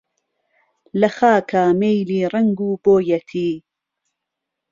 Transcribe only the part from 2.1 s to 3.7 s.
ڕەنگ و بۆیەتی